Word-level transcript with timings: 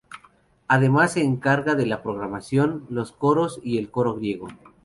Además 0.67 1.13
se 1.13 1.21
encarga 1.23 1.75
de 1.75 1.85
la 1.85 2.01
programación, 2.01 2.87
los 2.89 3.11
coros 3.11 3.59
y 3.61 3.77
el 3.77 3.91
coro 3.91 4.15
griego. 4.15 4.47